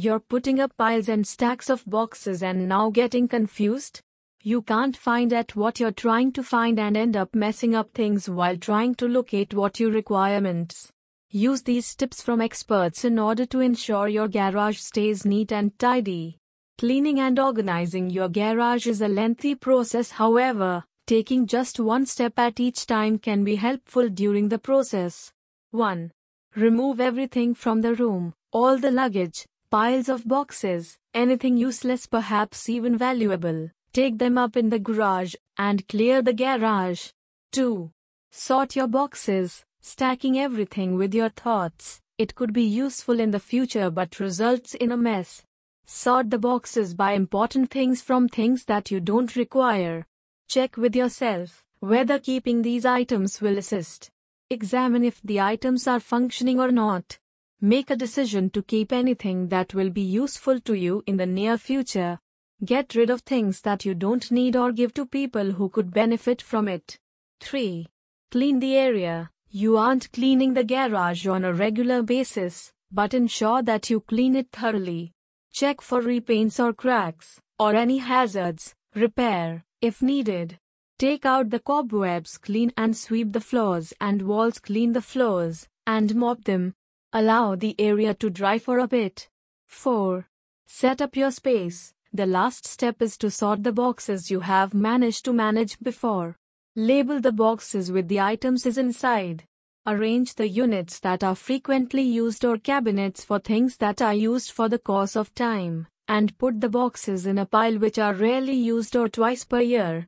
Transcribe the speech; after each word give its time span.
You're 0.00 0.20
putting 0.20 0.60
up 0.60 0.76
piles 0.76 1.08
and 1.08 1.26
stacks 1.26 1.68
of 1.68 1.84
boxes 1.84 2.44
and 2.44 2.68
now 2.68 2.88
getting 2.88 3.26
confused? 3.26 4.00
You 4.44 4.62
can't 4.62 4.96
find 4.96 5.32
at 5.32 5.56
what 5.56 5.80
you're 5.80 5.90
trying 5.90 6.30
to 6.34 6.44
find 6.44 6.78
and 6.78 6.96
end 6.96 7.16
up 7.16 7.34
messing 7.34 7.74
up 7.74 7.90
things 7.94 8.30
while 8.30 8.56
trying 8.56 8.94
to 8.94 9.08
locate 9.08 9.54
what 9.54 9.80
you 9.80 9.90
requirements. 9.90 10.92
Use 11.30 11.62
these 11.62 11.96
tips 11.96 12.22
from 12.22 12.40
experts 12.40 13.04
in 13.04 13.18
order 13.18 13.44
to 13.46 13.58
ensure 13.58 14.06
your 14.06 14.28
garage 14.28 14.78
stays 14.78 15.24
neat 15.24 15.50
and 15.50 15.76
tidy. 15.80 16.38
Cleaning 16.78 17.18
and 17.18 17.36
organizing 17.40 18.08
your 18.08 18.28
garage 18.28 18.86
is 18.86 19.02
a 19.02 19.08
lengthy 19.08 19.56
process, 19.56 20.12
however, 20.12 20.84
taking 21.08 21.44
just 21.44 21.80
one 21.80 22.06
step 22.06 22.38
at 22.38 22.60
each 22.60 22.86
time 22.86 23.18
can 23.18 23.42
be 23.42 23.56
helpful 23.56 24.08
during 24.08 24.48
the 24.48 24.60
process. 24.60 25.32
1. 25.72 26.12
Remove 26.54 27.00
everything 27.00 27.52
from 27.52 27.80
the 27.80 27.96
room, 27.96 28.32
all 28.52 28.78
the 28.78 28.92
luggage, 28.92 29.44
piles 29.70 30.08
of 30.08 30.26
boxes, 30.26 30.98
anything 31.14 31.56
useless, 31.56 32.06
perhaps 32.06 32.68
even 32.68 32.96
valuable. 32.96 33.70
Take 33.92 34.18
them 34.18 34.38
up 34.38 34.56
in 34.56 34.68
the 34.68 34.78
garage 34.78 35.34
and 35.56 35.86
clear 35.88 36.22
the 36.22 36.32
garage. 36.32 37.08
2. 37.52 37.90
Sort 38.30 38.76
your 38.76 38.88
boxes, 38.88 39.64
stacking 39.80 40.38
everything 40.38 40.96
with 40.96 41.14
your 41.14 41.30
thoughts. 41.30 42.00
It 42.18 42.34
could 42.34 42.52
be 42.52 42.64
useful 42.64 43.20
in 43.20 43.30
the 43.30 43.40
future 43.40 43.90
but 43.90 44.20
results 44.20 44.74
in 44.74 44.92
a 44.92 44.96
mess. 44.96 45.42
Sort 45.86 46.30
the 46.30 46.38
boxes 46.38 46.94
by 46.94 47.12
important 47.12 47.70
things 47.70 48.02
from 48.02 48.28
things 48.28 48.64
that 48.64 48.90
you 48.90 49.00
don't 49.00 49.36
require. 49.36 50.06
Check 50.48 50.76
with 50.76 50.96
yourself 50.96 51.64
whether 51.80 52.18
keeping 52.18 52.62
these 52.62 52.84
items 52.84 53.40
will 53.40 53.56
assist. 53.56 54.10
Examine 54.50 55.04
if 55.04 55.20
the 55.22 55.40
items 55.40 55.86
are 55.86 56.00
functioning 56.00 56.58
or 56.58 56.72
not. 56.72 57.18
Make 57.60 57.90
a 57.90 57.96
decision 57.96 58.50
to 58.50 58.62
keep 58.62 58.92
anything 58.92 59.48
that 59.48 59.74
will 59.74 59.90
be 59.90 60.02
useful 60.02 60.60
to 60.60 60.74
you 60.74 61.02
in 61.06 61.16
the 61.16 61.26
near 61.26 61.58
future. 61.58 62.20
Get 62.64 62.94
rid 62.94 63.10
of 63.10 63.22
things 63.22 63.62
that 63.62 63.84
you 63.84 63.94
don't 63.94 64.30
need 64.30 64.54
or 64.54 64.70
give 64.70 64.94
to 64.94 65.04
people 65.04 65.50
who 65.50 65.68
could 65.68 65.92
benefit 65.92 66.40
from 66.40 66.68
it. 66.68 66.96
3. 67.40 67.86
Clean 68.30 68.60
the 68.60 68.76
area. 68.76 69.30
You 69.50 69.76
aren't 69.76 70.12
cleaning 70.12 70.54
the 70.54 70.62
garage 70.62 71.26
on 71.26 71.44
a 71.44 71.52
regular 71.52 72.02
basis, 72.02 72.72
but 72.92 73.12
ensure 73.12 73.62
that 73.62 73.90
you 73.90 74.02
clean 74.02 74.36
it 74.36 74.52
thoroughly. 74.52 75.12
Check 75.52 75.80
for 75.80 76.00
repaints 76.00 76.62
or 76.62 76.72
cracks, 76.72 77.40
or 77.58 77.74
any 77.74 77.98
hazards. 77.98 78.74
Repair, 78.94 79.64
if 79.80 80.00
needed. 80.00 80.58
Take 80.96 81.26
out 81.26 81.50
the 81.50 81.60
cobwebs, 81.60 82.38
clean 82.38 82.72
and 82.76 82.96
sweep 82.96 83.32
the 83.32 83.40
floors 83.40 83.92
and 84.00 84.22
walls, 84.22 84.60
clean 84.60 84.92
the 84.92 85.02
floors, 85.02 85.66
and 85.86 86.14
mop 86.14 86.44
them. 86.44 86.74
Allow 87.14 87.54
the 87.54 87.74
area 87.78 88.12
to 88.14 88.28
dry 88.28 88.58
for 88.58 88.80
a 88.80 88.86
bit. 88.86 89.30
4. 89.66 90.28
Set 90.66 91.00
up 91.00 91.16
your 91.16 91.30
space. 91.30 91.94
The 92.12 92.26
last 92.26 92.66
step 92.66 93.00
is 93.00 93.16
to 93.18 93.30
sort 93.30 93.62
the 93.62 93.72
boxes 93.72 94.30
you 94.30 94.40
have 94.40 94.74
managed 94.74 95.24
to 95.24 95.32
manage 95.32 95.78
before. 95.80 96.36
Label 96.76 97.18
the 97.18 97.32
boxes 97.32 97.90
with 97.90 98.08
the 98.08 98.20
items 98.20 98.66
is 98.66 98.76
inside. 98.76 99.44
Arrange 99.86 100.34
the 100.34 100.46
units 100.46 101.00
that 101.00 101.24
are 101.24 101.34
frequently 101.34 102.02
used 102.02 102.44
or 102.44 102.58
cabinets 102.58 103.24
for 103.24 103.38
things 103.38 103.78
that 103.78 104.02
are 104.02 104.12
used 104.12 104.50
for 104.50 104.68
the 104.68 104.78
course 104.78 105.16
of 105.16 105.34
time, 105.34 105.86
and 106.08 106.36
put 106.36 106.60
the 106.60 106.68
boxes 106.68 107.24
in 107.24 107.38
a 107.38 107.46
pile 107.46 107.78
which 107.78 107.98
are 107.98 108.12
rarely 108.12 108.54
used 108.54 108.94
or 108.94 109.08
twice 109.08 109.44
per 109.44 109.62
year. 109.62 110.06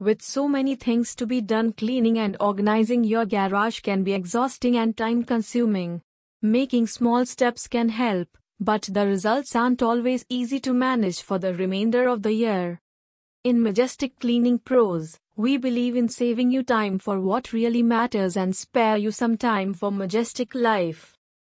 With 0.00 0.20
so 0.20 0.46
many 0.46 0.74
things 0.74 1.14
to 1.14 1.26
be 1.26 1.40
done, 1.40 1.72
cleaning 1.72 2.18
and 2.18 2.36
organizing 2.40 3.04
your 3.04 3.24
garage 3.24 3.80
can 3.80 4.04
be 4.04 4.12
exhausting 4.12 4.76
and 4.76 4.94
time 4.94 5.24
consuming. 5.24 6.02
Making 6.42 6.86
small 6.86 7.24
steps 7.24 7.66
can 7.66 7.88
help, 7.88 8.28
but 8.60 8.82
the 8.82 9.06
results 9.06 9.56
aren't 9.56 9.82
always 9.82 10.26
easy 10.28 10.60
to 10.60 10.74
manage 10.74 11.22
for 11.22 11.38
the 11.38 11.54
remainder 11.54 12.08
of 12.08 12.22
the 12.22 12.32
year. 12.32 12.80
In 13.42 13.62
Majestic 13.62 14.18
Cleaning 14.20 14.58
Pros, 14.58 15.18
we 15.36 15.56
believe 15.56 15.96
in 15.96 16.08
saving 16.08 16.50
you 16.50 16.62
time 16.62 16.98
for 16.98 17.20
what 17.20 17.52
really 17.52 17.82
matters 17.82 18.36
and 18.36 18.54
spare 18.54 18.98
you 18.98 19.10
some 19.10 19.38
time 19.38 19.72
for 19.72 19.90
majestic 19.90 20.54
life. 20.54 21.15